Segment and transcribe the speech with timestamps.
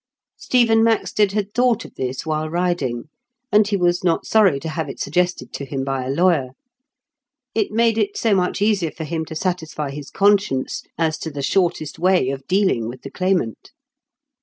[0.39, 3.03] Stephen Maxted had thought of this while riding,
[3.51, 6.53] and he was not sorry to have it suggested to him by a lawyer.
[7.53, 11.43] It made it so much easier for him to satisfy his conscience as to the
[11.43, 13.73] shortest way of dealing with the claimant.